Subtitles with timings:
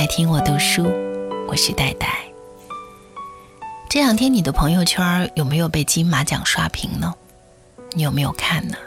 [0.00, 0.90] 来听我读书，
[1.46, 2.24] 我是戴戴。
[3.90, 7.14] 这两天你的朋友圈有没有被金马奖刷屏呢？
[7.92, 8.78] 你有没有看呢？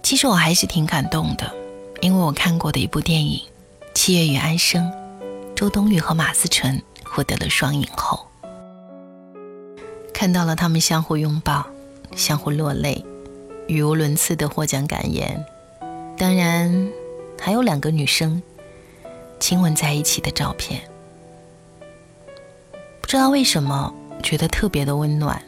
[0.00, 1.52] 其实我还是挺感动的，
[2.00, 3.40] 因为我看过的一部电影
[3.96, 4.84] 《七月与安生》，
[5.56, 8.28] 周冬雨和马思纯获得了双影后，
[10.14, 11.66] 看到了他们相互拥抱、
[12.14, 13.04] 相互落泪、
[13.66, 15.44] 语无伦次的获奖感言，
[16.16, 16.88] 当然
[17.40, 18.40] 还有两个女生。
[19.40, 20.82] 亲吻在一起的照片，
[23.00, 25.40] 不知道为什么觉得特别的温暖，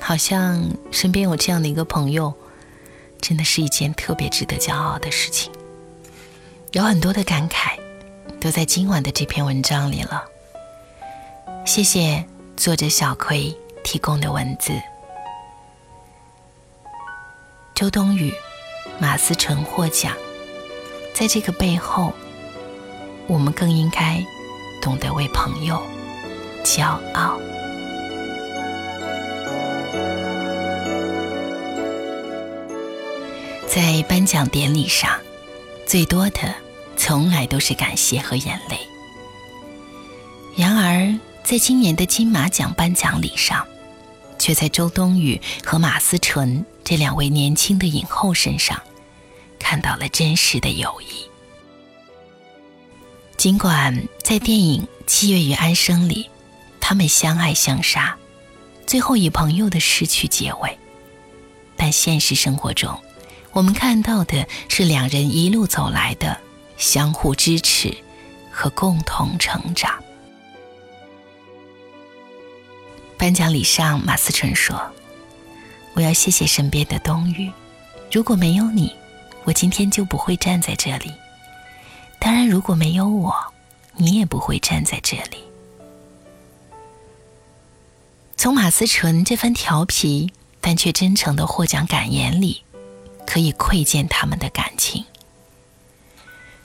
[0.00, 2.34] 好像身边有这样的一个朋友，
[3.20, 5.52] 真的是一件特别值得骄傲的事情。
[6.72, 7.78] 有很多的感慨，
[8.40, 10.24] 都在今晚的这篇文章里了。
[11.64, 12.24] 谢谢
[12.56, 14.72] 作者小葵提供的文字。
[17.74, 18.32] 周冬雨、
[18.98, 20.16] 马思纯获奖，
[21.14, 22.12] 在这个背后。
[23.28, 24.24] 我们更应该
[24.80, 25.80] 懂得为朋友
[26.64, 26.84] 骄
[27.14, 27.38] 傲。
[33.68, 35.10] 在颁奖典礼上，
[35.86, 36.54] 最多的
[36.96, 38.78] 从来都是感谢和眼泪。
[40.56, 43.64] 然而，在今年的金马奖颁奖礼上，
[44.38, 48.80] 却在周冬雨和马思纯这两位年轻的影后身上，
[49.58, 51.07] 看到了真实的友谊。
[53.38, 56.28] 尽管在电影《七月与安生》里，
[56.80, 58.16] 他们相爱相杀，
[58.84, 60.76] 最后以朋友的失去结尾，
[61.76, 63.00] 但现实生活中，
[63.52, 66.36] 我们看到的是两人一路走来的
[66.78, 67.96] 相互支持
[68.50, 70.02] 和共同成长。
[73.16, 74.76] 颁奖礼上，马思纯说
[75.94, 77.48] ：“我要谢谢身边的冬雨，
[78.10, 78.92] 如果没有你，
[79.44, 81.12] 我今天就不会站在这里。”
[82.20, 83.34] 当然，如果没有我，
[83.96, 85.38] 你也不会站在这里。
[88.36, 92.62] 从马思纯这番调皮但却真诚的获奖感言里，
[93.26, 95.04] 可以窥见他们的感情。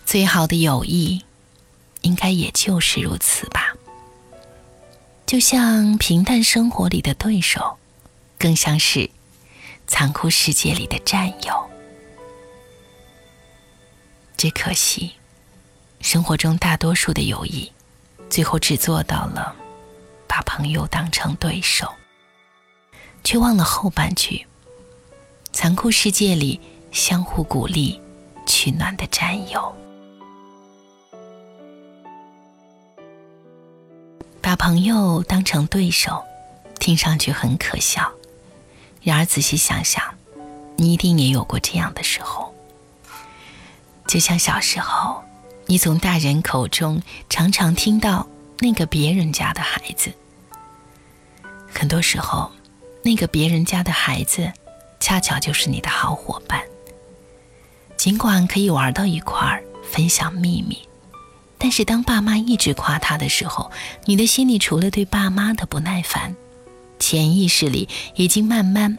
[0.05, 1.23] 最好的友谊，
[2.01, 3.73] 应该也就是如此吧。
[5.25, 7.77] 就像平淡生活里的对手，
[8.37, 9.09] 更像是
[9.87, 11.69] 残酷世界里的战友。
[14.37, 15.13] 只可惜。
[16.03, 17.71] 生活中大多数的友谊，
[18.29, 19.55] 最后只做到了
[20.27, 21.89] 把朋友当成对手，
[23.23, 24.45] 却忘了后半句：
[25.53, 26.59] 残酷世界里
[26.91, 28.01] 相互鼓励、
[28.45, 29.73] 取暖的战友。
[34.41, 36.21] 把朋友当成对手，
[36.81, 38.11] 听上去很可笑。
[39.01, 40.03] 然而仔细想想，
[40.75, 42.53] 你一定也有过这样的时候，
[44.05, 45.23] 就像小时候。
[45.65, 48.27] 你从大人口中常常听到
[48.59, 50.11] 那个别人家的孩子，
[51.71, 52.51] 很多时候，
[53.01, 54.51] 那个别人家的孩子，
[54.99, 56.61] 恰巧就是你的好伙伴。
[57.97, 60.77] 尽管可以玩到一块儿，分享秘密，
[61.57, 63.71] 但是当爸妈一直夸他的时候，
[64.05, 66.35] 你的心里除了对爸妈的不耐烦，
[66.99, 68.97] 潜意识里已经慢慢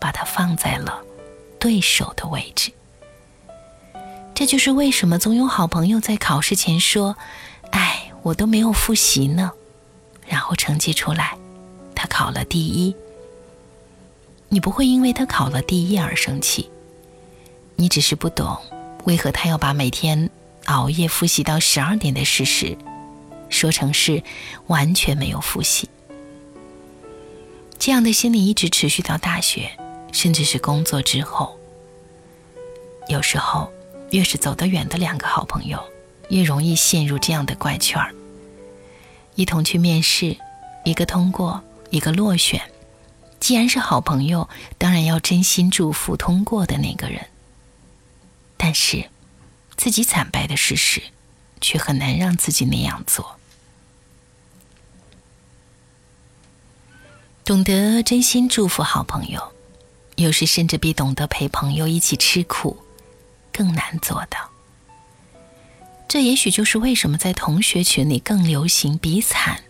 [0.00, 1.02] 把他放在了
[1.58, 2.70] 对手的位置。
[4.38, 7.16] 这就是为什么总有好朋友在考试前说
[7.74, 9.50] ：“哎，我都没有复习呢。”
[10.28, 11.36] 然后成绩出来，
[11.92, 12.94] 他考了第一。
[14.48, 16.70] 你不会因为他考了第一而生气，
[17.74, 18.56] 你只是不懂
[19.06, 20.30] 为何他要把每天
[20.66, 22.78] 熬夜复习到十二点的事实
[23.48, 24.22] 说成是
[24.68, 25.88] 完全没有复习。
[27.76, 29.68] 这样的心理一直持续到大学，
[30.12, 31.58] 甚至是工作之后。
[33.08, 33.68] 有时候。
[34.10, 35.82] 越是走得远的两个好朋友，
[36.30, 38.14] 越容易陷入这样的怪圈儿。
[39.34, 40.36] 一同去面试，
[40.84, 42.60] 一个通过，一个落选。
[43.38, 44.48] 既然是好朋友，
[44.78, 47.26] 当然要真心祝福通过的那个人。
[48.56, 49.08] 但是，
[49.76, 51.00] 自己惨败的事实，
[51.60, 53.36] 却很难让自己那样做。
[57.44, 59.52] 懂得真心祝福好朋友，
[60.16, 62.76] 有时甚至比懂得陪朋友一起吃苦。
[63.58, 64.50] 更难做到，
[66.06, 69.64] 这也许就是为什么在同学群里更流行比惨，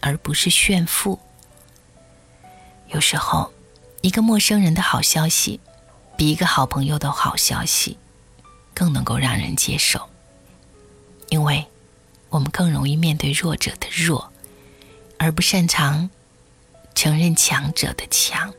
[0.00, 1.20] 而不是炫富。
[2.86, 3.52] 有时候，
[4.00, 5.60] 一个陌生人的好消息，
[6.16, 7.98] 比一个好朋友的好消息
[8.72, 10.08] 更能够让人接受，
[11.28, 11.66] 因为
[12.30, 14.32] 我们更容易面对弱者的弱，
[15.18, 16.08] 而不擅长
[16.94, 18.54] 承认强者的强。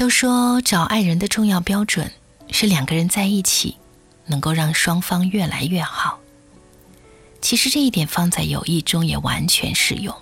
[0.00, 2.10] 都说找爱人的重要标准
[2.50, 3.76] 是两个人在一起
[4.24, 6.18] 能够让双方越来越好。
[7.42, 10.16] 其实这一点放在友谊中也完全适用。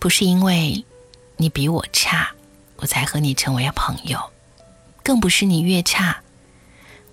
[0.00, 0.84] 不是因为
[1.36, 2.32] 你比我差，
[2.78, 4.18] 我才和你成为朋友；
[5.04, 6.20] 更不是你越差，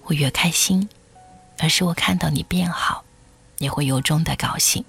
[0.05, 0.89] 我越开心，
[1.59, 3.05] 而是我看到你变好，
[3.59, 4.83] 也会由衷的高兴。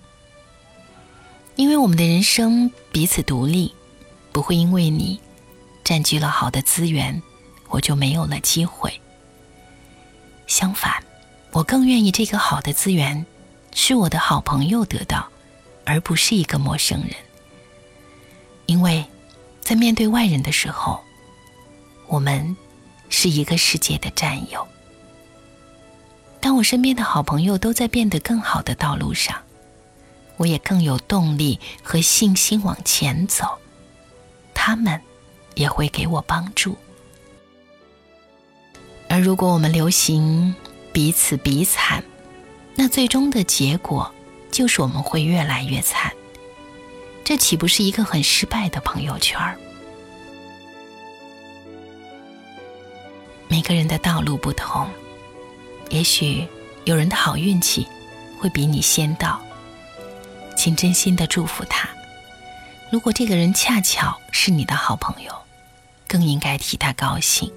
[1.56, 3.74] 因为我们的人生彼此独立，
[4.32, 5.20] 不会因为你
[5.84, 7.22] 占据了好的资源，
[7.68, 9.00] 我就没有了机会。
[10.46, 11.02] 相反，
[11.52, 13.24] 我更愿意这个好的资源。
[13.74, 15.26] 是我的好朋友得到，
[15.86, 17.16] 而不是一个陌生人。
[18.66, 19.02] 因为，
[19.62, 21.02] 在面对外人的时候，
[22.06, 22.54] 我们
[23.08, 24.68] 是一个世界的战友。
[26.38, 29.40] 当我身边的好朋友都在变得更好的道路上，
[30.36, 33.58] 我也更有动力和信心往前走。
[34.52, 35.00] 他们
[35.54, 36.76] 也会给我帮助。
[39.08, 40.54] 而如果我们流行
[40.92, 42.02] 彼此比惨，
[42.74, 44.10] 那最终的结果，
[44.50, 46.12] 就是我们会越来越惨。
[47.24, 49.56] 这岂不是一个很失败的朋友圈儿？
[53.48, 54.88] 每个人的道路不同，
[55.90, 56.48] 也许
[56.84, 57.86] 有人的好运气
[58.40, 59.40] 会比你先到，
[60.56, 61.88] 请真心的祝福他。
[62.90, 65.32] 如果这个人恰巧是你的好朋友，
[66.12, 67.50] 更应该替他高兴，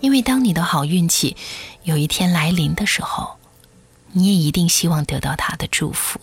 [0.00, 1.36] 因为当你的好运气
[1.82, 3.34] 有一天来临的时候。
[4.12, 6.18] 你也一定希望得到他的祝福，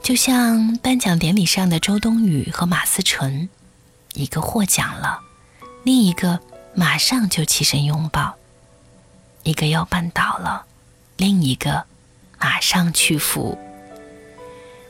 [0.00, 3.48] 就像颁奖典礼上的周冬雨和马思纯，
[4.12, 5.18] 一个获奖了，
[5.82, 6.38] 另一个
[6.72, 8.36] 马上就起身拥抱；
[9.42, 10.66] 一个要绊倒了，
[11.16, 11.84] 另一个
[12.38, 13.58] 马上去扶。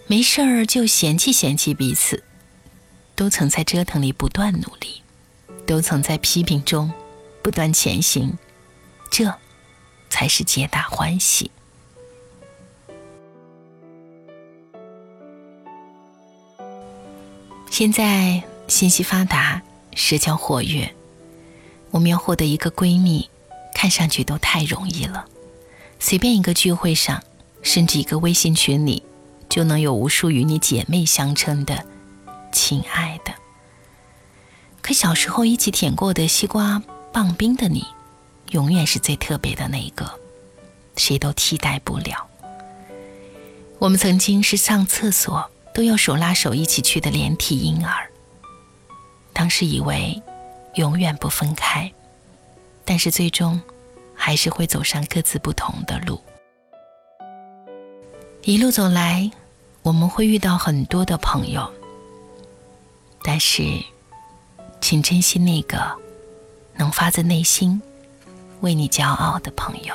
[0.06, 2.23] 没事儿就嫌弃嫌弃彼此，
[3.14, 5.02] 都曾在折腾里不断努力，
[5.66, 6.93] 都曾在批评中
[7.43, 8.37] 不断前行，
[9.11, 9.32] 这。
[10.11, 11.50] 才是皆大欢喜。
[17.69, 19.61] 现在信息发达，
[19.96, 20.94] 社交活跃，
[21.90, 23.28] 我们要获得一个闺蜜，
[23.75, 25.26] 看上去都太容易了。
[25.99, 27.20] 随便一个聚会上，
[27.62, 29.02] 甚至一个微信群里，
[29.49, 31.84] 就能有无数与你姐妹相称的
[32.64, 33.34] 亲爱的。
[34.81, 36.82] 可小时候一起舔过的西瓜
[37.12, 37.84] 棒冰的你。
[38.52, 40.19] 永远是最特别的那一个，
[40.96, 42.26] 谁都替代不了。
[43.78, 48.08] 我们曾经是上厕所都要手拉手一起去的连体婴儿，
[49.34, 50.22] 当时以为
[50.76, 51.93] 永远不分开，
[52.84, 53.61] 但是最终
[54.14, 56.19] 还是会走上各自不同的路。
[58.43, 59.31] 一路走来，
[59.82, 61.70] 我们会遇到很多的朋友，
[63.26, 63.82] 但是，
[64.82, 65.99] 请珍惜那个
[66.75, 67.81] 能发自内心。
[68.61, 69.94] 为你骄傲的朋友，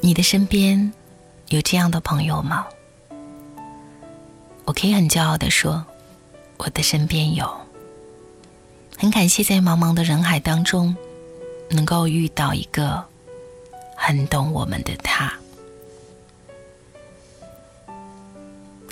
[0.00, 0.90] 你的身边
[1.48, 2.66] 有这样的朋友吗？
[4.64, 5.84] 我可以很骄傲的说，
[6.56, 7.50] 我的身边有。
[8.96, 10.96] 很感谢在茫茫的人海当中，
[11.70, 13.04] 能够遇到一个
[13.96, 15.39] 很懂我们的他。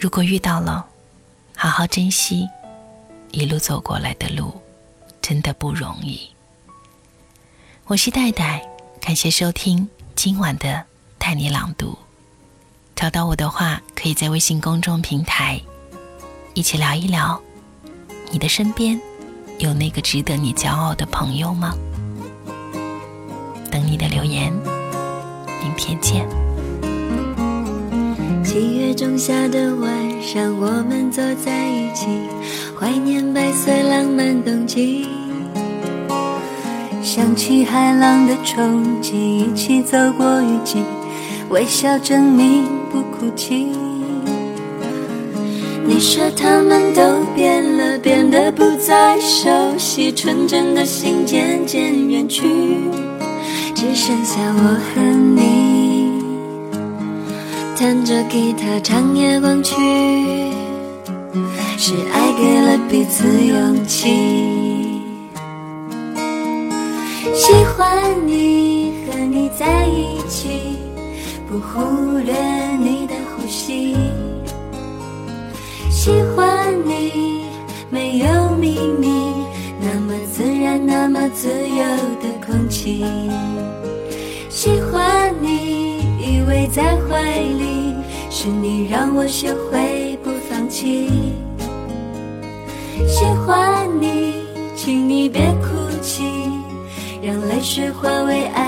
[0.00, 0.86] 如果遇到了，
[1.56, 2.48] 好好珍惜。
[3.32, 4.54] 一路走过来的路，
[5.20, 6.30] 真的不容易。
[7.86, 8.64] 我是戴戴，
[9.00, 10.84] 感谢收听今晚的
[11.18, 11.98] 带你朗读。
[12.94, 15.60] 找到我的话，可以在微信公众平台
[16.54, 17.40] 一起聊一聊。
[18.30, 19.00] 你的身边
[19.58, 21.74] 有那个值得你骄傲的朋友吗？
[23.68, 24.52] 等你的留言，
[25.60, 26.47] 明天见。
[28.50, 32.06] 七月仲夏的晚上，我们走在一起。
[32.80, 35.06] 怀念白色浪漫冬季，
[37.02, 40.78] 想起海浪的冲击，一起走过雨季，
[41.50, 43.66] 微笑证明不哭泣。
[45.84, 47.02] 你说他们都
[47.36, 52.48] 变了，变得不再熟悉，纯真的心渐渐远去，
[53.74, 55.02] 只剩下我和
[55.36, 55.87] 你，
[57.78, 59.76] 弹着吉他唱夜光曲。
[61.76, 65.00] 是爱给了彼此勇气，
[67.32, 70.76] 喜欢你和你在一起，
[71.48, 72.34] 不忽略
[72.80, 73.94] 你的呼吸。
[75.88, 77.44] 喜欢你
[77.90, 79.08] 没有秘密，
[79.80, 81.84] 那么自然，那么自由
[82.20, 83.04] 的空气。
[84.50, 85.57] 喜欢你
[86.48, 87.94] 偎在怀里
[88.30, 91.10] 是你让我学会不放弃。
[93.06, 96.24] 喜欢你请你别哭泣
[97.22, 98.67] 让泪水化为爱。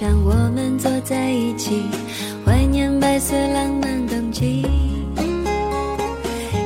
[0.00, 1.82] 想我们坐在一起，
[2.42, 4.64] 怀念白色浪漫冬季，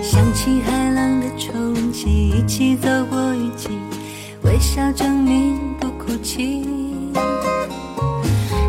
[0.01, 3.71] 想起海浪的冲击，一起走过雨季，
[4.43, 6.45] 微笑证明不哭泣，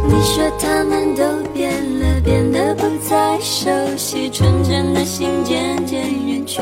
[0.07, 6.59] 你说他们都变了，变得不再熟悉，纯真的心渐渐远去，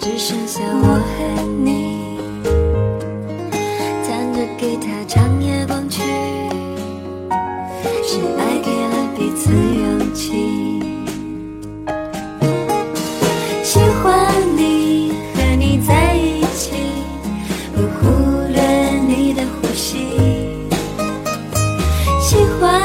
[0.00, 1.93] 只剩下我和你。
[22.34, 22.83] 喜欢。